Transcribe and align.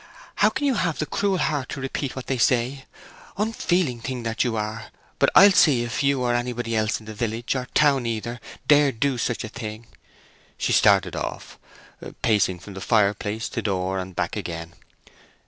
How 0.37 0.49
can 0.49 0.65
you 0.65 0.73
have 0.73 0.97
the 0.97 1.05
cruel 1.05 1.37
heart 1.37 1.69
to 1.69 1.79
repeat 1.79 2.15
what 2.15 2.25
they 2.25 2.39
say? 2.39 2.85
Unfeeling 3.37 4.01
thing 4.01 4.23
that 4.23 4.43
you 4.43 4.55
are.... 4.55 4.85
But 5.19 5.29
I'll 5.35 5.51
see 5.51 5.83
if 5.83 6.01
you 6.01 6.23
or 6.23 6.33
anybody 6.33 6.75
else 6.75 6.99
in 6.99 7.05
the 7.05 7.13
village, 7.13 7.53
or 7.55 7.67
town 7.75 8.07
either, 8.07 8.39
dare 8.67 8.91
do 8.91 9.19
such 9.19 9.43
a 9.43 9.47
thing!" 9.47 9.85
She 10.57 10.73
started 10.73 11.15
off, 11.15 11.59
pacing 12.23 12.57
from 12.61 12.73
fireplace 12.79 13.47
to 13.49 13.61
door, 13.61 13.99
and 13.99 14.15
back 14.15 14.35
again. 14.35 14.73